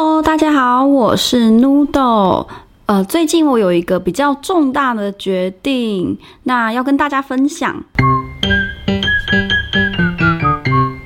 [0.00, 2.46] Hello，大家好，我是 Noodle。
[2.86, 7.84] 呃，最近我有一个比较重大的决定，那要跟大家分享。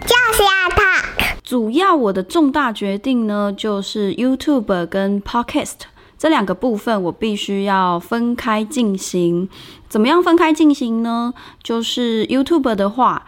[0.03, 1.37] 就是要 talk。
[1.43, 5.77] 主要我的重大决定呢，就是 YouTube 跟 Podcast
[6.19, 9.49] 这两个部分，我必须要分开进行。
[9.89, 11.33] 怎么样分开进行呢？
[11.63, 13.25] 就是 YouTube 的话。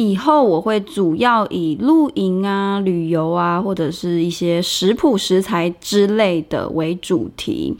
[0.00, 7.76] 以后我会主要以露营啊、旅游啊，或者是一些食谱、食材之类的为主题。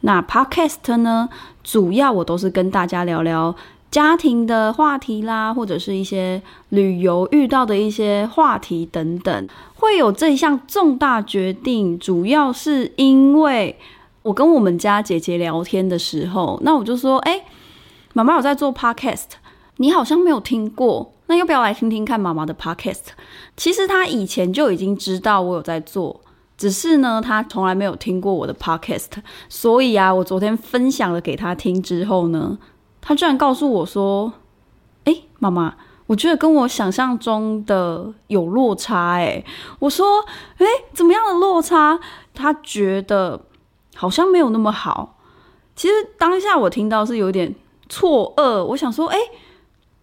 [0.00, 1.28] 那 Podcast 呢，
[1.62, 3.54] 主要我都是跟大家聊聊
[3.92, 9.48] 家庭的话题啦，或者是一些旅游遇到的一些话题等等。
[9.76, 13.78] 会有这一项重大决定，主要是因为
[14.24, 17.44] 我跟我们家姐姐聊天的时候，那我就说：“哎，
[18.14, 19.26] 妈妈我在做 Podcast，
[19.76, 23.06] 你好像没有听过。”那要不要来听听看妈妈的 podcast？
[23.56, 26.20] 其实她以前就已经知道我有在做，
[26.58, 29.08] 只是呢，她从来没有听过我的 podcast。
[29.48, 32.58] 所以啊，我昨天分享了给她听之后呢，
[33.00, 34.30] 她居然告诉我说
[35.04, 35.74] ：“哎，妈妈，
[36.06, 39.42] 我觉得跟我想象中的有落差。”哎，
[39.78, 40.22] 我说
[40.60, 41.98] ：“哎，怎么样的落差？”
[42.34, 43.40] 她觉得
[43.94, 45.16] 好像没有那么好。
[45.74, 47.54] 其实当下我听到是有点
[47.88, 49.16] 错愕，我想说：“哎。”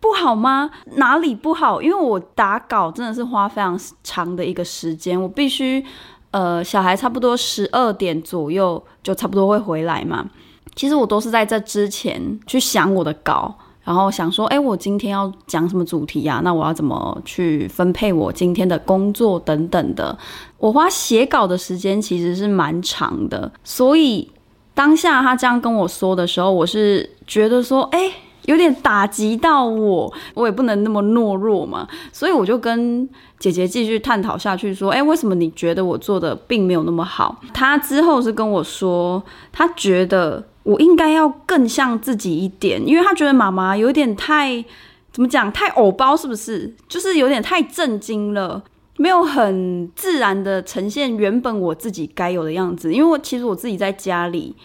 [0.01, 0.71] 不好吗？
[0.95, 1.81] 哪里不好？
[1.81, 5.83] 因为我打稿真的是花非常长的一个时间，我必须，
[6.31, 10.25] 呃，小孩差不多十二点左右就差不多会回来嘛。
[10.73, 16.39] 其实我都是在这之前去想我的稿，然后想说，哎，我今天要讲什么主题呀？
[16.45, 20.17] 那我要怎么去分配我今天的工作等等的。
[20.57, 24.31] 我花写稿的时间其实是蛮长的，所以
[24.73, 28.11] 当下他这样跟我说的时候，我是觉得说，哎。
[28.49, 44.65] 有点打击到我，我也不能那么懦弱嘛，所以我就跟姐姐继续探讨下去，说：“哎，为什么你觉得我做的并没有那么好？”她之后是跟我说，她觉得我应该要更像自己一点，因为她觉得妈妈有点太
[45.11, 46.73] 怎么讲，太偶包，是不是？
[46.87, 48.63] 就是有点太震惊了，
[48.97, 52.91] 没有很自然的呈现原本我自己该有的样子。
[52.91, 54.55] 因为我其实我自己在家里。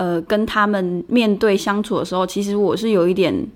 [0.00, 3.46] 呃，跟他们面对相处的时候，其实我是有一点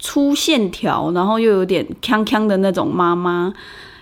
[0.00, 3.54] 粗线条，然后又有点锵锵的那种妈妈。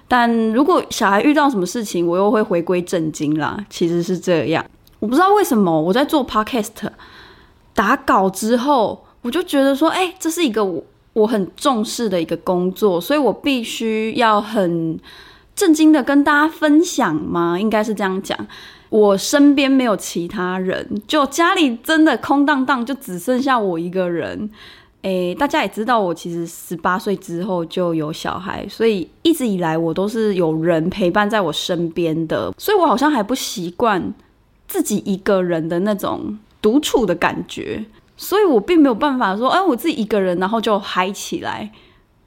[0.09, 3.63] 但如果小孩遇到什么事情，我又会回归正经啦。
[3.69, 4.65] 其实是这样，
[4.99, 6.89] 我不知道为什么我在做 podcast
[7.75, 10.65] 打稿之后，我就觉得说，哎，这是一个
[11.13, 14.99] 我很重视的一个工作，所以我必须要很
[15.55, 18.39] 正经的跟大家分享嘛，应该是这样讲。
[18.91, 24.51] 我身边没有其他人，就家里真的空荡荡，就只剩下我一个人。
[25.03, 34.13] 诶，大家也知道，我其实十八岁之后就有小孩，所以一直以来我都是有人陪伴在我身边的，所以我好像还不习惯
[34.69, 37.85] 自己一个人的那种独处的感觉，
[38.17, 41.71] 所以我并没有办法说，哎，我自己一个人，然后就嗨起来，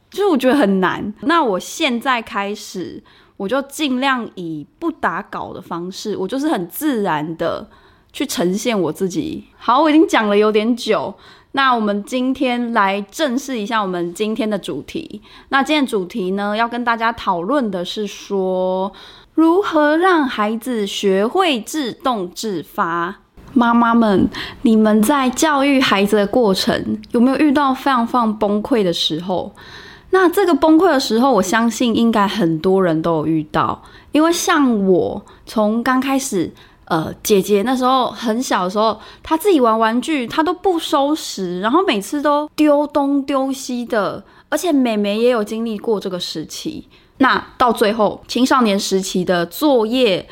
[0.10, 1.14] 就是我觉得很难。
[1.24, 3.04] 那我现在开始。
[3.38, 7.68] 我就尽量以不打稿的方式，我就是很自然的
[8.12, 9.46] 去呈现我自己。
[9.58, 11.14] 好，我已经讲了有点久，
[11.54, 15.22] 那我们今天来正视一下我们今天的主题。
[15.50, 18.92] 那今天主题呢，要跟大家讨论的是说，
[19.34, 23.20] 如何让孩子学会自动自发。
[23.56, 24.28] 妈妈们，
[24.64, 29.54] 你们在教育孩子的过程，有没有遇到非常非常崩溃的时候？
[30.14, 33.82] 那这个崩溃的时候，我相信应该很多人都有遇到，
[34.12, 36.54] 因为像我从刚开始，
[36.86, 46.88] 呃，姐姐那时候很小的时候，她自己玩玩具，她都不收拾，然后每次都丢东丢西的，而且妹妹也有经历过这个时期。
[47.18, 50.30] 那到最后青少年时期的作业，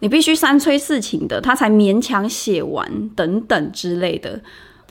[0.00, 4.40] 你必须三催四请的，她才勉强写完，等等之类的。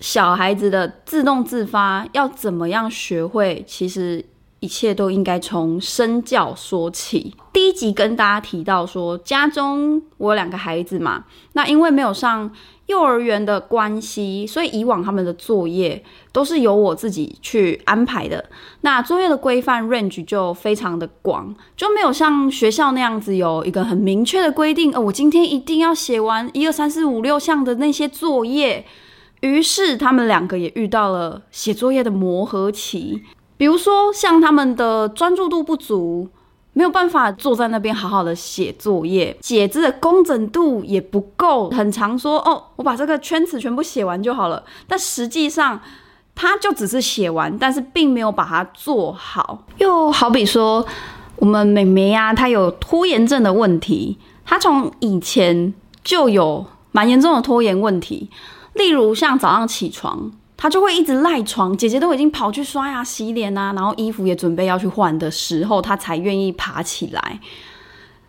[0.03, 3.63] 小孩子的自动自发要怎么样学会？
[3.65, 4.25] 其实
[4.59, 7.33] 一切都应该从身教说起。
[7.53, 11.23] 第一集跟大家提到说，家中我有两个孩子嘛，
[11.53, 12.51] 那因为没有上
[12.87, 16.03] 幼儿园的关系，所以以往他们的作业
[16.33, 18.43] 都是由我自己去安排的。
[18.81, 28.85] 那作业的规范 range 就非常的广，就没有像学校那样子有一个很明确的规定，呃，我今天一定要写完一二三四五六项的那些作业。
[29.43, 33.21] 于是他们两个也遇到了写作业的磨合期，
[33.57, 36.29] 比如说像他们的专注度不足，
[36.71, 45.77] 没有办法坐在那边好好的写作业，写字的工整度也不够，很常说哦，我把这个圈词全部写完就好了，但实际上
[46.33, 49.65] 他就只是写完，但是并没有把它做好。
[49.77, 50.85] 又好比说
[51.35, 54.17] 我们妹妹呀，她有拖延症的问题。
[54.45, 58.29] 她从以前就有蛮严重的拖延问题，
[58.73, 67.39] 例如像早上起床，他就会一直赖床，姐姐都已经跑去刷牙洗脸啊，然后衣服也准备要去换的时候，他才愿意爬起来。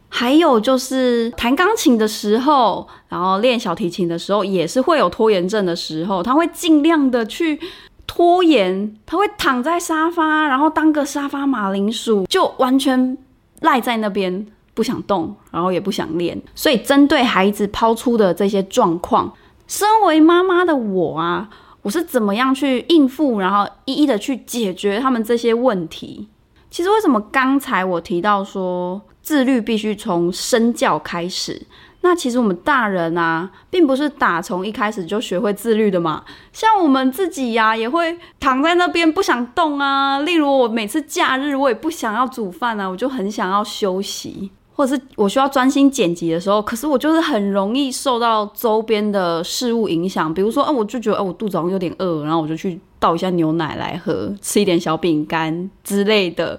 [0.09, 7.59] 还有就是弹钢琴的时候，然后练小提琴的时候，也是会有拖延症的时候，他会尽量的去
[8.07, 13.19] 拖延，他会躺在沙发，然后当个沙发马铃薯，就完全
[13.63, 16.41] 赖在那边不想动，然后也不想练。
[16.55, 19.33] 所以针对孩子抛出的这些状况，
[19.75, 21.51] 身为妈妈的我啊，
[21.83, 26.29] 我是怎么样去应付，然后一一的去解决他们这些问题。
[26.71, 31.61] 其实为什么刚才我提到说，自律必须从身教开始。
[32.03, 36.23] 那其实我们大人啊，并不是打从一开始就学会自律的嘛。
[36.53, 40.21] 像我们自己呀、也会躺在那边不想动啊。
[40.21, 50.35] 例如我每次假日，我也不想要煮饭啊，我就很想要休息，或者是我需要专心剪辑的时候，可是我就是很容易受到周边的事物影响。
[50.35, 56.59] 比如说，啊，我就觉得，啊，我肚子好像有点饿，然后我就去倒一下牛奶来喝，吃一点小饼干之类的。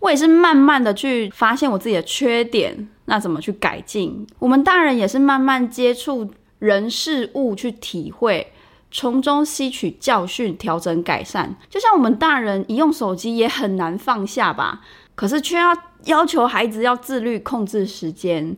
[0.00, 4.26] 我也是慢慢的去发现我自己的缺点，那怎么去改进？
[4.40, 8.52] 我们大人也是慢慢接触人事物去体会，
[8.90, 11.54] 从中吸取教训，调整改善。
[11.70, 14.80] 就像我们大人一用手机也很难放下吧，
[15.14, 15.72] 可是却要
[16.04, 18.56] 要求孩子要自律控制时间，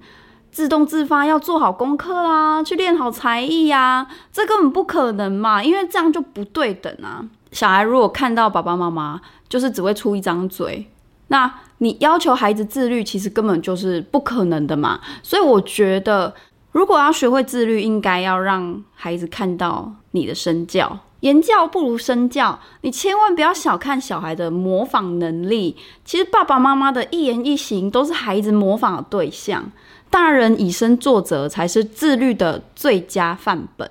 [0.50, 7.24] 自动自发要做好功课啦，去练好才艺呀，这根本不可能嘛，因为这样就不对等啊。
[7.52, 10.86] 小孩如果看到爸爸妈妈就是只会出一张嘴。
[11.28, 15.00] 那你要求孩子自律，其实根本就是不可能的嘛。
[15.22, 16.34] 所以我觉得，
[16.70, 20.98] 如果要学会自律，应该要让孩子看到你的身教。
[21.24, 25.74] 言教不如身教，你千万不要小看小孩的模仿能力。
[26.04, 29.64] 其实爸爸妈妈的一言一行都是孩子模仿的对象。
[30.10, 33.90] 大人以身作则才是自律的最佳范本。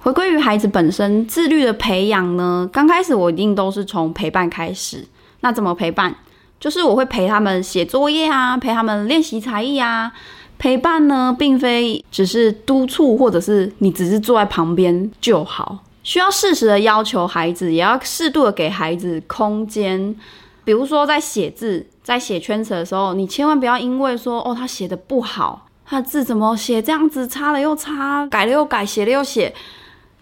[0.00, 5.06] 回归于孩子本身，自律的培养呢，刚开始我一定都是从陪伴开始。
[5.42, 6.12] 那怎么陪伴？
[6.58, 10.12] 就是我会陪他们写作业啊，陪他们练习才艺啊。
[10.58, 15.78] 陪伴呢，并非只是督促，或者是你只是坐在旁边就好。
[16.04, 20.14] 需要适时的要求孩子，也要适度的给孩子空间。
[20.62, 29.54] 比如说在写字、在写圈词的时候，你千万不要因为说哦，他写的不好，他的字怎么写这样子，擦了又擦，改了又改，写了又写，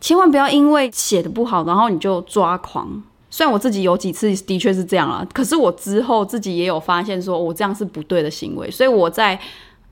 [0.01, 3.03] 千万不要因为写的不好，然后你就抓狂。
[3.31, 9.39] 虽然我自己有几次的确是这样啦，可是我之后自己也有发现，说我这样是不对的行为，所以我在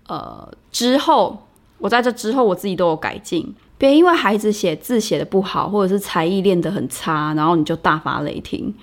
[0.08, 1.38] 呃之后，
[1.78, 3.54] 我在这之后我自己都有改进。
[3.80, 8.74] 别因为孩子写字写的不好，或者是才艺练得很差，然后你就大发雷霆。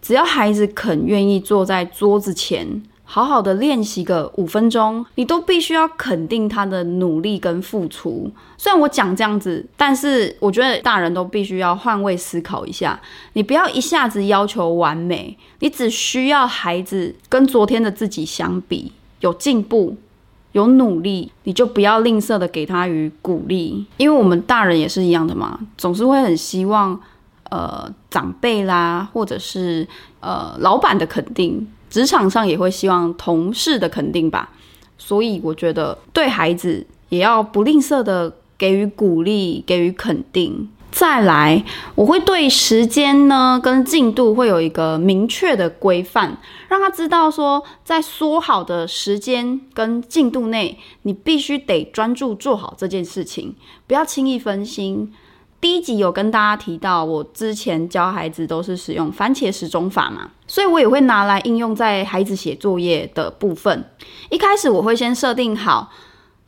[0.00, 8.30] 只要孩子肯愿意坐在桌子前，好好的练习个五分钟，你都必须要肯定他的努力跟付出。
[8.56, 13.00] 虽然我讲这样子，但是我觉得大人都必须要换位思考一下。
[13.32, 19.96] 你不要一下子要求完美，你只需要孩子跟昨天的自己相比有进步、
[20.56, 23.84] 有努力，你就不要吝啬的给他予鼓励。
[23.98, 26.98] 因为我们大人也是一样的嘛，总是会很希望
[27.50, 29.86] 呃长辈啦，或者是
[30.20, 31.68] 呃老板的肯定。
[31.90, 34.48] 职场上也会希望同事的肯定吧，
[34.96, 40.68] 所以我觉得对孩子也要不吝啬的给予鼓励，给予肯定。
[40.92, 41.62] 再来，
[41.94, 46.38] 我会对时间呢跟进度会有一个明确的规范，
[46.68, 53.54] 让他知道说，在说好的时间跟进度内，你必须得专注做好这件事情，
[53.86, 55.12] 不要轻易分心。
[55.60, 63.84] 第一集有跟大家提到，我之前教孩子都是使用番茄时钟法嘛，所以我也会拿来应用在孩子写作业的部分。
[64.30, 65.90] 一开始我会先设定好。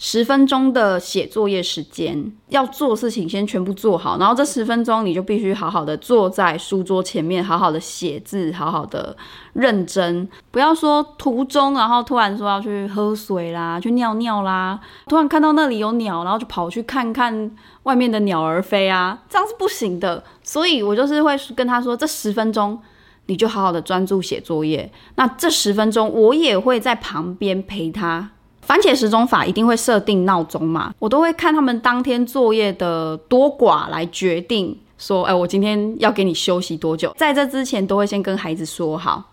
[0.00, 9.16] 十分钟的写作业时间，要做事情先全部做好，然后这十分钟你就必须好好的坐在书桌前面，好好的写字，好好的
[9.54, 14.78] 认真，不要说途中然后突然说要去喝水啦，去尿尿啦，
[15.08, 17.50] 突然看到那里有鸟，然后就跑去看看
[17.82, 20.22] 外面的鸟儿飞啊，这样是不行的。
[20.44, 22.80] 所以我就是会跟他说，这十分钟
[23.26, 28.30] 你就好好的专注写作业，那这十分钟我也会在旁边陪他。
[28.68, 30.92] 番茄时钟法一定会设定闹钟嘛？
[30.98, 37.10] 我都会看他们当天作业的多寡来决定说，哎，我今天要给你休息多久？
[37.16, 39.24] 在这之前都会先跟孩子说好。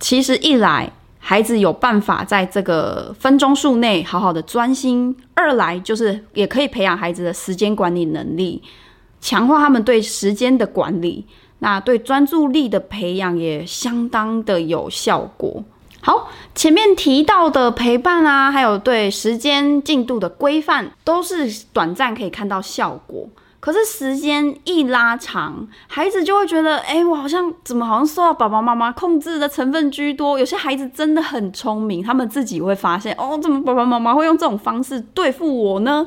[0.00, 8.62] 其实一来孩子有办法在这个分钟数内好好的专心；二来就是也可以培养孩子的时间管理能力，
[9.20, 11.26] 强化他们对时间的管理。
[11.58, 15.62] 那对专注力的培养也相当的有效果。
[16.08, 23.28] 好，前面提到的陪伴啊，还有对时间进度的规范，都是短暂可以看到效果。
[23.60, 30.38] 可是时间一拉长，孩子就会觉得，哎、我好像怎么好像受到爸爸妈妈控制的成分居多。
[30.38, 36.06] 有些孩子真的很聪明，他们自己会发现，哦，怎么爸爸妈妈会用这种方式对付我呢？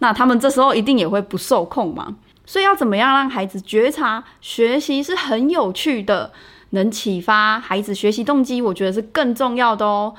[0.00, 2.14] 那他们这时候一定也会不受控嘛。
[2.44, 6.30] 所以要怎么样让孩子觉察学习是很有趣的，
[6.70, 10.14] 能启发孩子学习动机，我觉得是更重要的哦。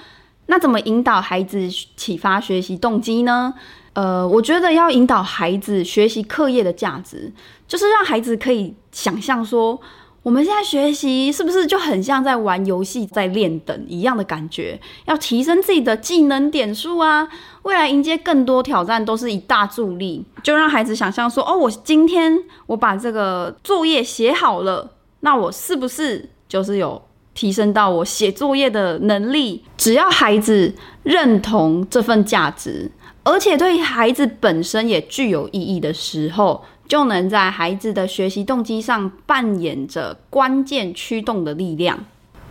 [0.47, 3.53] 那怎么引导孩子启发学习动机呢？
[3.93, 7.31] 呃，我觉得要引导孩子学习课业的价值，
[7.67, 9.79] 就是让孩子可以想象说，
[10.23, 14.79] 我们现在学习是不是就很像在玩游戏，在练等一样的感觉？
[15.05, 17.27] 要提升自己的技能点数啊，
[17.63, 20.23] 未来迎接更多挑战都是一大助力。
[20.43, 24.91] 就让孩子想象说，哦，我今天我把这个作业写好了，
[25.21, 27.01] 那我是不是就是有
[27.33, 29.63] 提升到我写作业的能力？
[29.77, 32.91] 只要孩子认同这份价值。
[33.23, 41.99] 而且对孩子本身也具有意义的时候，就能在孩子的学习动机上扮演着关键驱动的力量。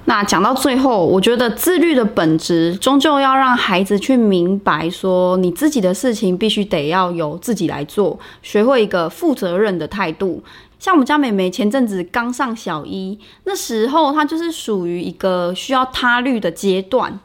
[0.05, 10.43] 那讲到最后，我觉得自律的本质终究要让孩子去明白，说你自己的事情必须得要由自己来做，学会一个负责任的态度。
[10.79, 17.19] 像我们家妹妹前阵子刚上小一，那时候她就是属于一个需要他律的阶段。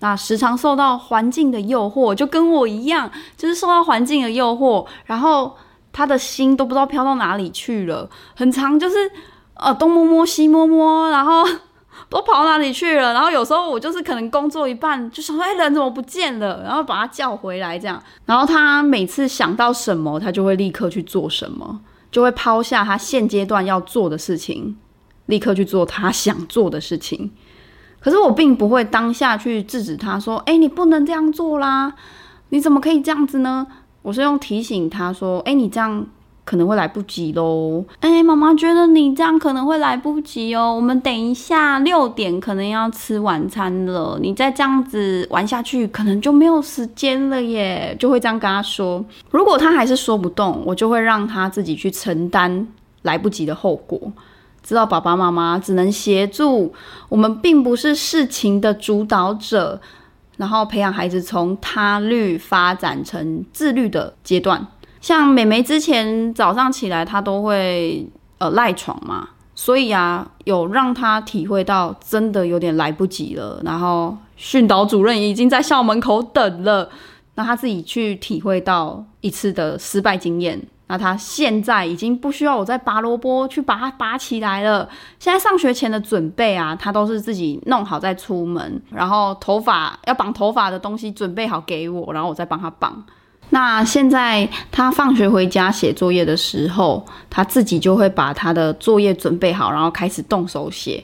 [0.00, 5.56] 那时常受到环境的诱惑，就跟我一样，就是受到环境的诱惑，然后
[5.92, 8.96] 他的心都不知道飘到哪里去了，很长就是
[9.54, 11.44] 呃东摸摸西摸摸，然后
[12.08, 13.12] 都跑哪里去了。
[13.12, 16.62] 然后有时候我就是可能工作一半，就想说，哎，人怎么不见了？
[16.62, 18.00] 然后把他叫回来这样。
[18.24, 21.80] 然后他每次想到什么，他就会立刻去做什么，
[22.10, 24.76] 就会抛下他现阶段要做的事情，
[25.26, 27.30] 立刻去做他想做的事情。
[28.00, 31.92] 可是我并不会当下去制止他说：“哎，你不能这样做啦！
[32.50, 33.66] 你怎么可以这样子呢？”
[34.02, 36.06] 我是用提醒他说：“哎，你这样
[36.48, 37.84] 可能会来不及喽。
[38.00, 40.74] 哎，妈妈觉得你这样可能会来不及哦。
[40.74, 49.04] 我们等一下六点可能要吃晚餐了，你再这样子玩下去，可能就没有时间了耶。”就会这样跟他说。
[49.30, 52.66] 如果他还是说不动，我就会让他自己去承担
[53.02, 54.00] 来不及的后果。
[54.62, 56.72] 知道爸爸妈妈只能协助，
[57.10, 59.78] 我们并不是事情的主导者。
[60.38, 64.66] 然后培养孩子从他律发展成自律的阶段。
[65.00, 68.06] 像美眉之前早上起来，她都会
[68.38, 73.60] 呃赖床嘛，所以啊，有让她体会到真的有点来不及了。
[73.64, 76.88] 然后训导主任已经在校门口等了，
[77.34, 80.60] 那她自己去体会到一次的失败经验。
[80.90, 84.88] 那他现在已经不需要我再拔萝卜去把它拔起来了。
[85.18, 93.04] 现在上学前的准备啊，他都是自己弄好再出门，然后头发要绑头发的东西准备好给我，然后我再帮他绑。
[93.50, 101.02] 那现在他放学回家写作业的时候，他自己就会把他的作业准备好，然后开始动手写。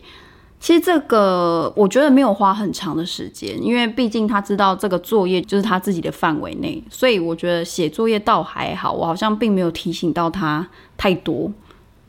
[0.60, 8.90] 其实这个我觉得没有花很长的时间，因为毕竟他知道这个作业就是他自己的范围内，所以我觉得写作业倒还好。
[8.92, 11.52] 我好像并没有提醒到他太多。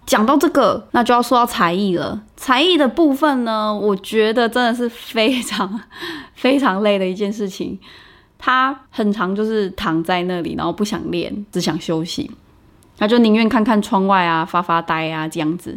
[0.06, 2.22] 讲到这个，那就要说到才艺了。
[2.38, 5.82] 才艺的部分呢，我觉得真的是非常
[6.36, 7.78] 非常累的一件事情。
[8.46, 12.30] 他很常就是躺在那里，然后不想练，只想休息，
[12.96, 15.76] 他就宁愿看看窗外啊，发发呆啊，这样子。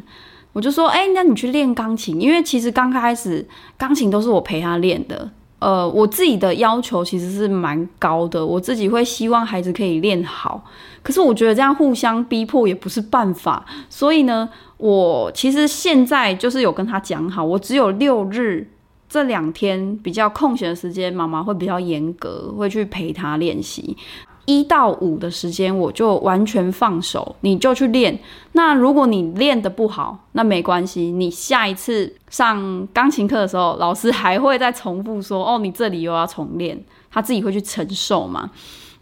[0.53, 3.49] 我就说，哎、那你去练钢琴，因为其实刚开始
[3.79, 5.31] 钢琴都是我陪他练的。
[5.61, 10.63] 呃，我自己的要求其实是蛮高的，我自己会希望孩子可以练好。
[11.03, 14.47] 可是我觉得这样互相逼迫也不是办法，所以呢，
[14.77, 18.69] 我其实现在就是有跟他讲好，我只有六日
[19.09, 23.97] 这两天比较空闲的时间，妈妈会比较严格，会去陪他练习。
[24.45, 28.19] 一到五的时间，我就完全放手，你就去练。
[28.53, 38.50] 那如果你练得不好，那没关系，你下一次上钢琴课的时候，老师还会再重复说：“哦，你这里又要重练。”他自己会去承受嘛。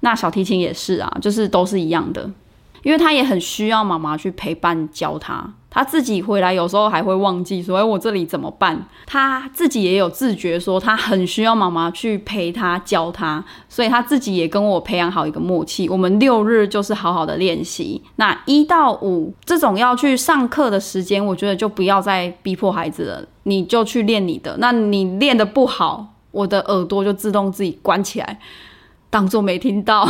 [0.01, 2.29] 那小提琴也是啊，就是都是一样的。
[2.83, 8.83] 因为他也很需要妈妈去陪伴教他，他自己回来有时候还会忘记说，哎，我这里怎么办？
[9.05, 15.87] 他自己也有自觉说，他很需要妈妈去陪他教他，所以他自己也跟我培养好一个默契。
[15.91, 24.57] 我们六日就是好好的练习，那一到五这种要去上课的时间，我觉得就不要再逼迫孩子了，你就去练你的。
[24.59, 28.39] 那你练得不好，我的耳朵就自动自己关起来。
[29.11, 30.09] 当做没听到，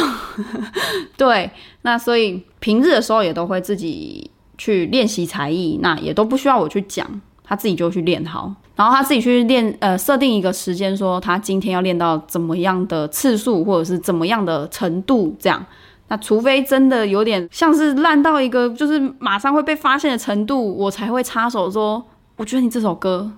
[1.18, 1.50] 对，
[1.82, 7.06] 那所以平日的时候也都会自己去练习才艺，那也都不需要我去讲，
[7.44, 15.64] 他自己就去练好，然后他自己去练，呃，设定一个时间，说他今天要练到怎么样的次数，或者是怎么样的程度，这样。
[16.08, 22.00] 那除非真的有点像是烂到一个就是马上会被发现的程度，我才会插手说，
[22.36, 23.28] 我觉得你这首歌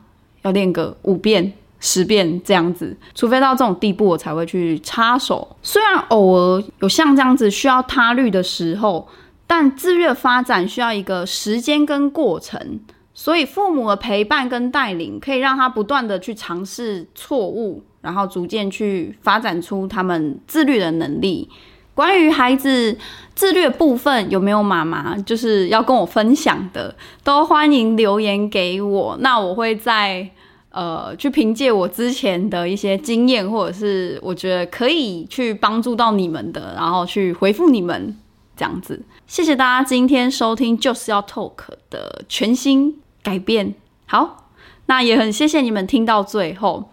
[0.43, 2.95] 要练个五遍、十遍这样子。
[3.15, 5.57] 除非到这种地步，我才会去插手。
[5.63, 9.09] 虽然偶尔有像这样子需要他律的时候，
[9.49, 12.79] 但自律发展需要一个时间跟过程，
[13.15, 21.49] 所以父母的陪伴跟带领可以让他不断的去尝试错误，然后逐渐去发展出他们自律的能力。
[21.95, 22.97] 关于孩子
[23.35, 29.17] 自律部分，有没有妈妈就是要跟我分享的，都欢迎留言给我。
[29.21, 30.31] 那我会在
[30.71, 38.17] 呃去凭借我之前的一些经验，或者是我觉得可以去帮助到你们的，然后去回复你们
[38.55, 39.03] 这样子。
[39.29, 41.53] 谢谢大家今天收听就是要 Talk
[41.91, 43.75] 的全新改变。
[44.07, 44.49] 好，
[44.87, 46.89] 那也很谢谢你们听到最后。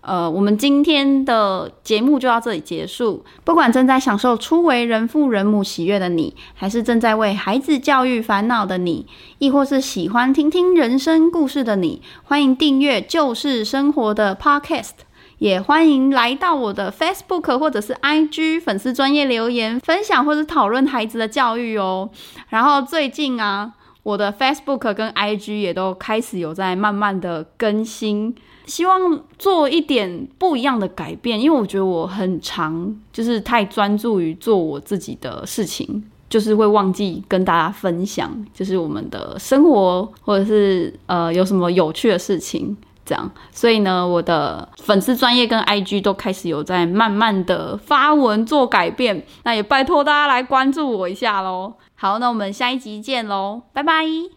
[0.00, 3.24] 呃，我们今天的节目就到这里结束。
[3.42, 9.04] 不管正在享受初为人父人母喜悦的你，还是正在为孩子教育烦恼的你，
[9.38, 14.92] 亦或是喜欢听听人生故事的你，欢迎订阅就是生活的 Podcast，
[15.38, 22.08] 也欢迎来到我的 Facebook 或者是 IG 粉丝专业留言分享或者讨论孩子的教育哦。
[22.48, 28.34] 然后最近啊，我的 Facebook 跟 IG 也都开始有在慢慢的更新。
[28.64, 42.76] 希望做一点不一样的改变，因为我觉得我很常就是太专注于做我自己的事情，就是会忘记跟大家分享，就是我们的生活或者是呃有什么有趣的事情
[43.06, 43.30] 这样。
[43.50, 51.74] 所以呢，我的粉丝专业跟 IG 都开始有在慢慢的发文做改变，那也拜托大家来关注我一下喽。
[51.94, 54.35] 好，那我们下一集见喽，拜拜。